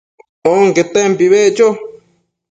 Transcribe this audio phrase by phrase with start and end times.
[0.51, 1.67] onquetempi beccho